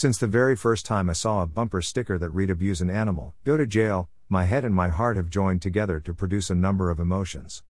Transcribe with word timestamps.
Since 0.00 0.16
the 0.16 0.26
very 0.26 0.56
first 0.56 0.86
time 0.86 1.10
I 1.10 1.12
saw 1.12 1.42
a 1.42 1.46
bumper 1.46 1.82
sticker 1.82 2.16
that 2.16 2.30
read 2.30 2.48
Abuse 2.48 2.80
an 2.80 2.88
animal, 2.88 3.34
go 3.44 3.58
to 3.58 3.66
jail, 3.66 4.08
my 4.30 4.46
head 4.46 4.64
and 4.64 4.74
my 4.74 4.88
heart 4.88 5.18
have 5.18 5.28
joined 5.28 5.60
together 5.60 6.00
to 6.00 6.14
produce 6.14 6.48
a 6.48 6.54
number 6.54 6.88
of 6.88 6.98
emotions. 6.98 7.62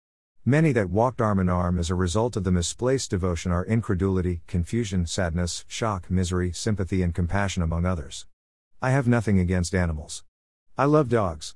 Many 0.46 0.72
that 0.74 0.92
walked 0.92 1.22
arm 1.22 1.40
in 1.40 1.50
arm 1.50 1.80
as 1.80 1.90
a 1.90 1.96
result 1.96 2.38
of 2.38 2.44
the 2.44 2.52
misplaced 2.52 3.10
devotion 3.10 3.52
are 3.52 3.66
incredulity, 3.66 4.44
confusion, 4.46 5.08
sadness, 5.08 5.66
shock, 5.68 6.12
misery, 6.12 6.52
sympathy, 6.52 7.02
and 7.02 7.16
compassion, 7.16 7.64
among 7.64 7.88
others. 7.88 8.28
I 8.80 8.92
have 8.92 9.08
nothing 9.08 9.40
against 9.40 9.74
animals. 9.74 10.24
I 10.78 10.86
love 10.86 11.10
dogs. 11.10 11.56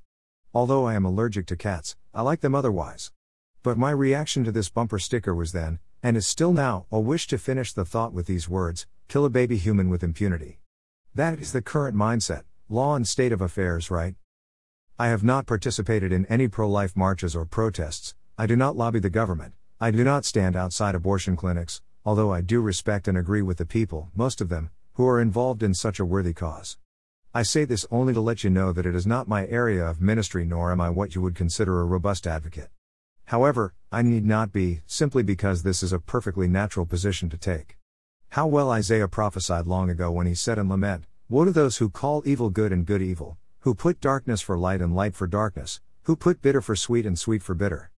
Although 0.55 0.87
I 0.87 0.95
am 0.95 1.05
allergic 1.05 1.45
to 1.49 1.55
cats, 1.55 1.95
I 2.15 2.23
like 2.23 2.41
them 2.41 2.55
otherwise. 2.55 3.11
But 3.61 3.77
my 3.77 3.91
reaction 3.91 4.43
to 4.45 4.51
this 4.51 4.69
bumper 4.69 4.97
sticker 4.97 5.35
was 5.35 5.51
then, 5.51 5.77
and 6.01 6.17
is 6.17 6.25
still 6.25 6.51
now, 6.51 6.87
a 6.91 6.99
wish 6.99 7.27
to 7.27 7.37
finish 7.37 7.73
the 7.73 7.85
thought 7.85 8.11
with 8.11 8.25
these 8.25 8.49
words 8.49 8.87
kill 9.07 9.25
a 9.25 9.29
baby 9.29 9.57
human 9.57 9.89
with 9.89 10.01
impunity. 10.01 10.57
That 11.15 11.37
is 11.37 11.51
the 11.51 11.61
current 11.61 11.95
mindset, 11.95 12.41
law 12.69 12.95
and 12.95 13.07
state 13.07 13.31
of 13.31 13.39
affairs, 13.39 13.91
right? 13.91 14.15
I 14.97 15.09
have 15.09 15.23
not 15.23 15.45
participated 15.45 16.11
in 16.11 16.25
any 16.25 16.47
pro 16.47 16.67
life 16.67 16.97
marches 16.97 17.35
or 17.35 17.45
protests, 17.45 18.15
I 18.35 18.47
do 18.47 18.55
not 18.55 18.75
lobby 18.75 18.97
the 18.97 19.11
government, 19.11 19.53
I 19.79 19.91
do 19.91 20.03
not 20.03 20.25
stand 20.25 20.55
outside 20.55 20.95
abortion 20.95 21.35
clinics, 21.35 21.83
although 22.03 22.33
I 22.33 22.41
do 22.41 22.61
respect 22.61 23.07
and 23.07 23.15
agree 23.15 23.43
with 23.43 23.57
the 23.57 23.65
people, 23.67 24.09
most 24.15 24.41
of 24.41 24.49
them, 24.49 24.71
who 24.93 25.07
are 25.07 25.21
involved 25.21 25.61
in 25.61 25.75
such 25.75 25.99
a 25.99 26.05
worthy 26.05 26.33
cause. 26.33 26.77
I 27.31 27.43
say 27.43 27.63
this 27.63 27.85
only 27.91 28.15
to 28.15 28.19
let 28.19 28.43
you 28.43 28.49
know 28.49 28.71
that 28.71 28.87
it 28.87 28.95
is 28.95 29.05
not 29.05 29.27
my 29.27 29.45
area 29.45 29.85
of 29.85 30.01
ministry 30.01 30.45
nor 30.45 30.71
am 30.71 30.81
I 30.81 30.89
what 30.89 31.13
you 31.13 31.21
would 31.21 31.35
consider 31.35 31.79
a 31.79 31.85
robust 31.85 32.25
advocate. 32.25 32.69
However, 33.25 33.75
I 33.91 34.01
need 34.01 34.25
not 34.25 34.51
be, 34.51 34.81
simply 34.87 35.21
because 35.21 35.61
this 35.61 35.83
is 35.83 35.93
a 35.93 35.99
perfectly 35.99 36.47
natural 36.47 36.87
position 36.87 37.29
to 37.29 37.37
take. 37.37 37.77
How 38.33 38.47
well 38.47 38.71
Isaiah 38.71 39.07
prophesied 39.07 39.67
long 39.67 39.91
ago 39.91 40.09
when 40.09 40.25
he 40.25 40.33
said 40.33 40.57
in 40.57 40.67
Lament, 40.67 41.05
Woe 41.29 41.45
to 41.45 41.51
those 41.51 41.77
who 41.77 41.87
call 41.87 42.23
evil 42.25 42.49
good 42.49 42.71
and 42.71 42.83
good 42.83 42.99
evil, 42.99 43.37
who 43.59 43.75
put 43.75 44.01
darkness 44.01 44.41
for 44.41 44.57
light 44.57 44.81
and 44.81 44.95
light 44.95 45.13
for 45.13 45.27
darkness, 45.27 45.81
who 46.05 46.15
put 46.15 46.41
bitter 46.41 46.59
for 46.59 46.75
sweet 46.75 47.05
and 47.05 47.19
sweet 47.19 47.43
for 47.43 47.53
bitter. 47.53 47.91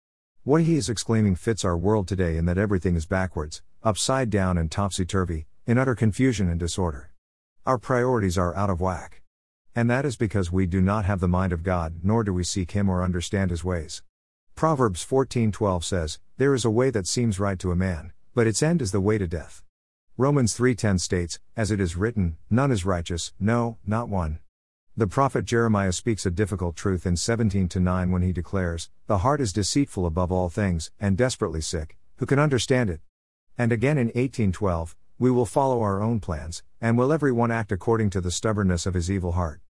What 0.43 0.63
he 0.63 0.75
is 0.75 0.89
exclaiming 0.89 1.37
fits 1.37 1.65
our 1.65 1.77
world 1.77 2.09
today 2.09 2.37
in 2.37 2.47
that 2.47 2.59
everything 2.59 2.97
is 2.97 3.07
backwards, 3.07 3.63
upside 3.85 4.29
down, 4.29 4.59
and 4.59 4.73
topsy 4.73 5.05
turvy, 5.05 5.47
in 5.69 5.79
utter 5.79 5.95
confusion 5.95 6.49
and 6.49 6.59
disorder. 6.59 7.13
Our 7.65 7.79
priorities 7.79 8.37
are 8.37 8.57
out 8.57 8.71
of 8.71 8.81
whack. 8.81 9.23
And 9.73 9.89
that 9.89 10.05
is 10.05 10.17
because 10.17 10.51
we 10.51 10.67
do 10.67 10.81
not 10.81 11.05
have 11.05 11.21
the 11.21 11.29
mind 11.29 11.53
of 11.53 11.63
God, 11.63 12.01
nor 12.03 12.25
do 12.25 12.35
we 12.35 12.43
seek 12.43 12.73
him 12.73 12.89
or 12.89 13.05
understand 13.05 13.53
his 13.53 13.63
ways. 13.63 14.03
Proverbs 14.57 15.05
14:12 15.05 15.85
says, 15.85 16.19
"There 16.39 16.55
is 16.55 16.65
a 16.65 16.71
way 16.71 16.91
that 16.91 17.07
seems 17.07 17.39
right 17.39 17.61
to 17.61 17.71
a 17.71 17.77
man, 17.77 18.11
but 18.35 18.49
its 18.49 18.65
end 18.65 18.83
is 18.83 18.91
the 18.91 19.01
way 19.01 19.17
to 19.17 19.29
death." 19.29 19.63
Romans 20.17 20.55
3:10 20.55 21.01
states, 21.01 21.41
"As 21.57 21.73
it 21.73 21.81
is 21.81 21.97
written, 21.97 22.37
none 22.49 22.71
is 22.71 22.87
righteous, 22.87 23.33
no, 23.41 23.79
not 23.85 24.09
one." 24.09 24.39
The 24.97 25.09
prophet 25.09 25.45
Jeremiah 25.45 25.91
speaks 25.91 26.25
a 26.25 26.31
difficult 26.31 26.77
truth 26.77 27.05
in 27.05 27.17
17 27.17 27.69
9 27.75 28.13
when 28.13 28.23
he 28.23 28.33
declares, 28.33 28.91
The 29.09 29.19
heart 29.19 29.41
is 29.41 29.53
deceitful 29.53 30.07
above 30.07 30.31
all 30.31 30.49
things, 30.49 30.93
and 31.01 31.19
desperately 31.19 31.61
sick, 31.61 31.99
who 32.19 32.27
can 32.27 32.39
understand 32.39 32.91
it? 32.91 33.01
And 33.59 33.73
again 33.73 33.99
in 33.99 34.13
1812, 34.15 34.95
We 35.19 35.33
will 35.33 35.47
follow 35.47 35.83
our 35.83 36.01
own 36.01 36.21
plans, 36.21 36.63
and 36.81 36.97
will 36.97 37.13
every 37.13 37.33
one 37.33 37.51
act 37.51 37.73
according 37.73 38.11
to 38.11 38.21
the 38.21 38.31
stubbornness 38.31 38.87
of 38.87 38.95
his 38.95 39.11
evil 39.11 39.33
heart. 39.33 39.63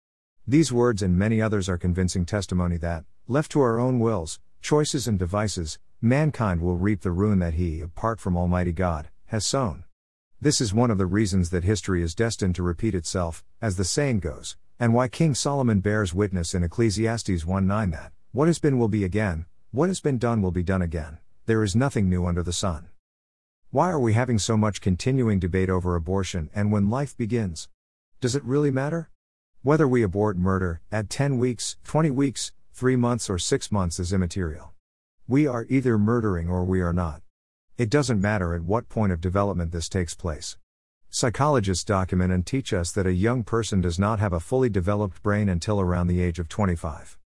These 0.47 0.71
words 0.71 1.01
and 1.01 1.17
many 1.17 1.41
others 1.41 1.71
are 1.71 1.79
convincing 1.79 2.27
testimony 2.27 2.77
that, 2.77 3.07
left 3.27 3.51
to 3.53 3.63
our 3.63 3.79
own 3.79 3.99
wills, 3.99 4.41
choices, 4.61 5.09
and 5.09 5.19
devices, 5.19 5.79
mankind 6.03 6.61
will 6.61 6.77
reap 6.77 7.01
the 7.01 7.13
ruin 7.13 7.39
that 7.39 7.55
he, 7.55 7.81
apart 7.81 8.21
from 8.21 8.37
Almighty 8.37 8.73
God, 8.73 9.09
has 9.29 9.47
sown. 9.47 9.85
This 10.45 10.61
is 10.61 10.75
one 10.75 10.91
of 10.91 10.99
the 10.99 11.07
reasons 11.07 11.49
that 11.49 11.65
history 11.65 12.03
is 12.03 12.15
destined 12.15 12.55
to 12.57 12.63
repeat 12.63 12.95
itself, 12.95 13.43
as 13.63 13.79
the 13.79 13.83
saying 13.85 14.21
goes, 14.21 14.59
and 14.79 14.93
why 14.93 15.09
King 15.09 15.35
Solomon 15.35 15.81
bears 15.81 16.13
witness 16.13 16.53
in 16.53 16.63
Ecclesiastes 16.63 17.47
1 17.47 17.67
9 17.67 17.91
that, 17.93 18.13
what 18.33 18.47
has 18.49 18.59
been 18.59 18.79
will 18.79 18.89
be 18.89 19.05
again, 19.05 19.47
what 19.71 19.89
has 19.89 20.01
been 20.01 20.19
done 20.19 20.43
will 20.43 20.51
be 20.51 20.63
done 20.63 20.83
again, 20.83 21.17
there 21.47 21.63
is 21.63 21.75
nothing 21.75 22.11
new 22.11 22.27
under 22.27 22.43
the 22.43 22.53
sun. 22.53 22.89
Why 23.71 23.89
are 23.89 23.99
we 23.99 24.13
having 24.13 24.39
so 24.39 24.59
much 24.59 24.83
continuing 24.83 25.39
debate 25.39 25.71
over 25.71 25.97
abortion 25.97 26.51
and 26.55 26.71
when 26.71 26.91
life 26.91 27.17
begins? 27.17 27.71
Does 28.21 28.37
it 28.37 28.45
really 28.45 28.71
matter? 28.71 29.09
Whether 29.63 29.89
we 29.89 30.03
abort 30.03 30.37
murder, 30.37 30.83
at 30.93 31.09
10 31.09 31.39
weeks, 31.39 31.79
20 31.85 32.11
weeks, 32.11 32.53
3 32.75 32.97
months, 32.97 33.31
or 33.31 33.39
6 33.39 33.73
months 33.73 33.99
is 33.99 34.13
immaterial. 34.13 34.75
We 35.27 35.47
are 35.47 35.65
either 35.71 35.97
murdering 35.97 36.51
or 36.51 36.67
we 36.67 36.83
are 36.83 36.93
not. 36.93 37.23
It 37.77 37.91
doesn't 37.91 38.21
matter 38.21 38.55
at 38.55 38.63
what 38.63 38.89
point 38.89 39.11
of 39.11 39.21
development 39.21 39.73
this 39.73 39.89
takes 39.89 40.15
place. 40.15 40.57
Psychologists 41.11 41.83
document 41.83 42.33
and 42.33 42.47
teach 42.47 42.73
us 42.73 42.93
that 42.93 43.05
a 43.05 43.13
young 43.13 43.43
person 43.43 43.81
does 43.81 43.99
not 43.99 44.21
have 44.21 44.33
a 44.33 44.39
fully 44.39 44.69
developed 44.69 45.21
brain 45.25 45.49
until 45.49 45.81
around 45.81 46.07
the 46.07 46.23
age 46.23 46.39
of 46.39 46.49
25. 46.49 47.19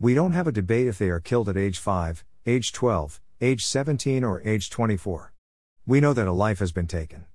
We 0.00 0.14
don't 0.14 0.32
have 0.32 0.48
a 0.48 0.52
debate 0.52 0.88
if 0.88 0.98
they 0.98 1.08
are 1.08 1.20
killed 1.20 1.48
at 1.48 1.56
age 1.56 1.78
5, 1.78 2.24
age 2.46 2.72
12, 2.72 3.20
age 3.40 3.64
17, 3.64 4.24
or 4.24 4.42
age 4.42 4.70
24. 4.70 5.32
We 5.86 6.00
know 6.00 6.12
that 6.12 6.26
a 6.26 6.32
life 6.32 6.58
has 6.58 6.72
been 6.72 6.88
taken. 6.88 7.26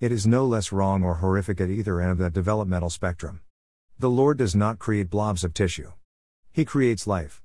It 0.00 0.10
is 0.10 0.26
no 0.26 0.44
less 0.44 0.72
wrong 0.72 1.04
or 1.04 1.16
horrific 1.16 1.60
at 1.60 1.70
either 1.70 2.00
end 2.00 2.10
of 2.10 2.18
the 2.18 2.30
developmental 2.30 2.90
spectrum. 2.90 3.42
The 3.96 4.10
Lord 4.10 4.38
does 4.38 4.56
not 4.56 4.80
create 4.80 5.08
blobs 5.08 5.44
of 5.44 5.54
tissue, 5.54 5.92
He 6.50 6.64
creates 6.64 7.06
life. 7.06 7.42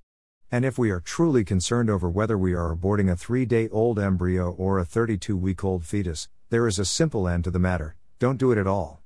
And 0.53 0.63
if 0.65 0.77
we 0.77 0.91
are 0.91 0.99
truly 0.99 1.43
concerned 1.43 1.89
over 1.89 2.07
whether 2.07 2.37
we 2.37 2.53
are 2.53 2.75
aborting 2.75 3.09
a 3.09 3.15
three 3.15 3.43
day 3.43 3.67
old 3.69 3.97
embryo 3.97 4.51
or 4.51 4.77
a 4.77 4.85
32 4.85 5.35
week 5.35 5.63
old 5.63 5.83
fetus, 5.83 6.29
there 6.51 6.67
is 6.67 6.77
a 6.77 6.85
simple 6.85 7.27
end 7.27 7.45
to 7.45 7.49
the 7.49 7.57
matter 7.57 7.95
don't 8.19 8.37
do 8.37 8.51
it 8.51 8.59
at 8.59 8.67
all. 8.67 9.01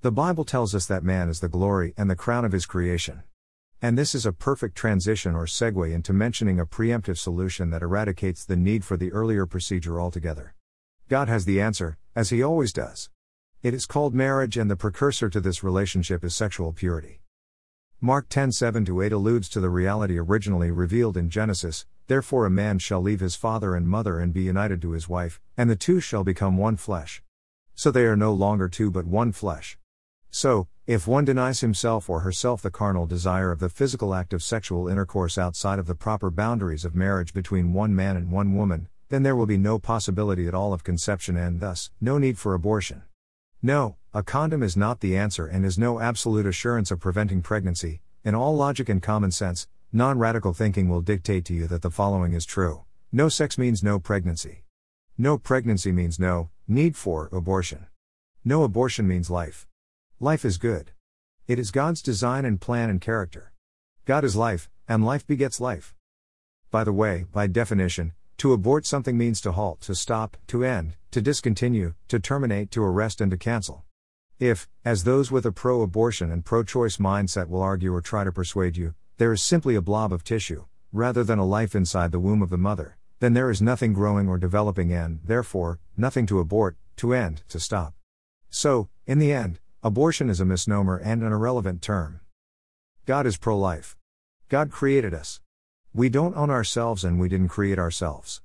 The 0.00 0.10
Bible 0.10 0.44
tells 0.44 0.74
us 0.74 0.86
that 0.86 1.04
man 1.04 1.28
is 1.28 1.38
the 1.38 1.48
glory 1.48 1.94
and 1.96 2.10
the 2.10 2.16
crown 2.16 2.44
of 2.44 2.50
his 2.50 2.66
creation. 2.66 3.22
And 3.80 3.96
this 3.96 4.12
is 4.12 4.26
a 4.26 4.32
perfect 4.32 4.74
transition 4.74 5.36
or 5.36 5.44
segue 5.44 5.94
into 5.94 6.12
mentioning 6.12 6.58
a 6.58 6.66
preemptive 6.66 7.16
solution 7.16 7.70
that 7.70 7.82
eradicates 7.82 8.44
the 8.44 8.56
need 8.56 8.84
for 8.84 8.96
the 8.96 9.12
earlier 9.12 9.46
procedure 9.46 10.00
altogether. 10.00 10.56
God 11.08 11.28
has 11.28 11.44
the 11.44 11.60
answer, 11.60 11.96
as 12.16 12.30
he 12.30 12.42
always 12.42 12.72
does. 12.72 13.08
It 13.62 13.72
is 13.72 13.86
called 13.86 14.16
marriage, 14.16 14.56
and 14.56 14.68
the 14.68 14.74
precursor 14.74 15.30
to 15.30 15.40
this 15.40 15.62
relationship 15.62 16.24
is 16.24 16.34
sexual 16.34 16.72
purity. 16.72 17.20
Mark 18.00 18.28
10 18.28 18.52
7 18.52 18.86
8 19.02 19.12
alludes 19.12 19.48
to 19.48 19.60
the 19.60 19.70
reality 19.70 20.18
originally 20.18 20.70
revealed 20.70 21.16
in 21.16 21.28
Genesis 21.28 21.84
Therefore, 22.08 22.46
a 22.46 22.50
man 22.50 22.78
shall 22.78 23.02
leave 23.02 23.20
his 23.20 23.36
father 23.36 23.74
and 23.74 23.86
mother 23.86 24.18
and 24.18 24.32
be 24.32 24.42
united 24.42 24.80
to 24.80 24.92
his 24.92 25.10
wife, 25.10 25.40
and 25.58 25.68
the 25.68 25.76
two 25.76 26.00
shall 26.00 26.24
become 26.24 26.56
one 26.56 26.76
flesh. 26.76 27.22
So 27.74 27.90
they 27.90 28.06
are 28.06 28.16
no 28.16 28.32
longer 28.32 28.66
two 28.68 28.90
but 28.90 29.04
one 29.04 29.32
flesh. 29.32 29.76
So, 30.30 30.68
if 30.86 31.06
one 31.06 31.26
denies 31.26 31.60
himself 31.60 32.08
or 32.08 32.20
herself 32.20 32.62
the 32.62 32.70
carnal 32.70 33.06
desire 33.06 33.50
of 33.50 33.58
the 33.58 33.68
physical 33.68 34.14
act 34.14 34.32
of 34.32 34.42
sexual 34.42 34.88
intercourse 34.88 35.36
outside 35.36 35.78
of 35.78 35.86
the 35.86 35.94
proper 35.94 36.30
boundaries 36.30 36.86
of 36.86 36.94
marriage 36.94 37.34
between 37.34 37.74
one 37.74 37.94
man 37.94 38.16
and 38.16 38.30
one 38.30 38.54
woman, 38.54 38.88
then 39.10 39.22
there 39.22 39.36
will 39.36 39.44
be 39.44 39.58
no 39.58 39.78
possibility 39.78 40.46
at 40.46 40.54
all 40.54 40.72
of 40.72 40.82
conception 40.82 41.36
and 41.36 41.60
thus, 41.60 41.90
no 42.00 42.16
need 42.16 42.38
for 42.38 42.54
abortion. 42.54 43.02
No, 43.62 43.96
a 44.14 44.22
condom 44.22 44.62
is 44.62 44.76
not 44.76 45.00
the 45.00 45.16
answer 45.16 45.46
and 45.46 45.64
is 45.64 45.78
no 45.78 46.00
absolute 46.00 46.46
assurance 46.46 46.90
of 46.90 47.00
preventing 47.00 47.42
pregnancy. 47.42 48.02
In 48.24 48.34
all 48.34 48.54
logic 48.54 48.88
and 48.88 49.02
common 49.02 49.30
sense, 49.30 49.66
non 49.92 50.18
radical 50.18 50.52
thinking 50.52 50.88
will 50.88 51.00
dictate 51.00 51.44
to 51.46 51.54
you 51.54 51.66
that 51.66 51.82
the 51.82 51.90
following 51.90 52.32
is 52.34 52.44
true 52.46 52.84
no 53.10 53.28
sex 53.30 53.56
means 53.56 53.82
no 53.82 53.98
pregnancy. 53.98 54.64
No 55.16 55.38
pregnancy 55.38 55.92
means 55.92 56.18
no, 56.18 56.50
Need 56.70 56.96
for 56.96 57.30
abortion. 57.32 57.86
No 58.44 58.62
abortion 58.62 59.08
means 59.08 59.30
life. 59.30 59.66
Life 60.20 60.44
is 60.44 60.58
good. 60.58 60.90
It 61.46 61.58
is 61.58 61.70
God's 61.70 62.02
design 62.02 62.44
and 62.44 62.60
plan 62.60 62.90
and 62.90 63.00
character. 63.00 63.54
God 64.04 64.22
is 64.22 64.36
life, 64.36 64.68
and 64.86 65.02
life 65.02 65.26
begets 65.26 65.62
life. 65.62 65.94
By 66.70 66.84
the 66.84 66.92
way, 66.92 67.24
by 67.32 67.46
definition, 67.46 68.12
to 68.38 68.52
abort 68.52 68.86
something 68.86 69.18
means 69.18 69.40
to 69.40 69.50
halt, 69.50 69.80
to 69.80 69.94
stop, 69.96 70.36
to 70.46 70.64
end, 70.64 70.96
to 71.10 71.20
discontinue, 71.20 71.94
to 72.06 72.20
terminate, 72.20 72.70
to 72.70 72.82
arrest, 72.82 73.20
and 73.20 73.32
to 73.32 73.36
cancel. 73.36 73.84
If, 74.38 74.68
as 74.84 75.02
those 75.02 75.32
with 75.32 75.44
a 75.44 75.50
pro 75.50 75.82
abortion 75.82 76.30
and 76.30 76.44
pro 76.44 76.62
choice 76.62 76.98
mindset 76.98 77.48
will 77.48 77.62
argue 77.62 77.92
or 77.92 78.00
try 78.00 78.22
to 78.22 78.30
persuade 78.30 78.76
you, 78.76 78.94
there 79.16 79.32
is 79.32 79.42
simply 79.42 79.74
a 79.74 79.82
blob 79.82 80.12
of 80.12 80.22
tissue, 80.22 80.66
rather 80.92 81.24
than 81.24 81.40
a 81.40 81.44
life 81.44 81.74
inside 81.74 82.12
the 82.12 82.20
womb 82.20 82.40
of 82.40 82.50
the 82.50 82.56
mother, 82.56 82.96
then 83.18 83.34
there 83.34 83.50
is 83.50 83.60
nothing 83.60 83.92
growing 83.92 84.28
or 84.28 84.38
developing 84.38 84.92
and, 84.92 85.18
therefore, 85.24 85.80
nothing 85.96 86.24
to 86.26 86.38
abort, 86.38 86.76
to 86.96 87.12
end, 87.12 87.42
to 87.48 87.58
stop. 87.58 87.94
So, 88.50 88.88
in 89.04 89.18
the 89.18 89.32
end, 89.32 89.58
abortion 89.82 90.30
is 90.30 90.38
a 90.38 90.44
misnomer 90.44 90.96
and 90.96 91.22
an 91.22 91.32
irrelevant 91.32 91.82
term. 91.82 92.20
God 93.04 93.26
is 93.26 93.36
pro 93.36 93.58
life. 93.58 93.96
God 94.48 94.70
created 94.70 95.12
us. 95.12 95.40
We 95.94 96.10
don't 96.10 96.36
own 96.36 96.50
ourselves 96.50 97.02
and 97.02 97.18
we 97.18 97.28
didn't 97.28 97.48
create 97.48 97.78
ourselves. 97.78 98.42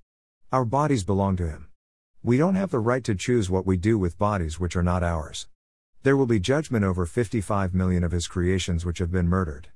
Our 0.51 0.63
bodies 0.63 1.03
belong 1.03 1.35
to 1.37 1.47
Him. 1.49 1.67
We 2.23 2.37
don't 2.37 2.55
have 2.55 2.71
the 2.71 2.79
right 2.79 3.03
to 3.03 3.15
choose 3.15 3.49
what 3.49 3.65
we 3.65 3.75
do 3.75 3.97
with 3.97 4.17
bodies 4.17 4.59
which 4.59 4.77
are 4.77 4.83
not 4.83 5.03
ours. 5.03 5.47
There 6.03 6.15
will 6.15 6.25
be 6.25 6.39
judgment 6.39 6.85
over 6.85 7.05
55 7.05 7.73
million 7.73 8.03
of 8.03 8.13
His 8.13 8.27
creations 8.27 8.85
which 8.85 8.99
have 8.99 9.11
been 9.11 9.27
murdered. 9.27 9.67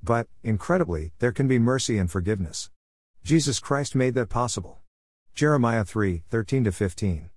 But, 0.00 0.28
incredibly, 0.44 1.12
there 1.18 1.32
can 1.32 1.48
be 1.48 1.58
mercy 1.58 1.98
and 1.98 2.08
forgiveness. 2.08 2.70
Jesus 3.24 3.58
Christ 3.58 3.96
made 3.96 4.14
that 4.14 4.28
possible. 4.28 4.78
Jeremiah 5.34 5.84
3 5.84 6.22
13 6.30 6.70
15. 6.70 7.30